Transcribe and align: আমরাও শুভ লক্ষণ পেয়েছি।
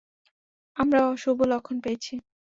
আমরাও 0.77 1.09
শুভ 1.15 1.37
লক্ষণ 1.43 1.77
পেয়েছি। 1.83 2.13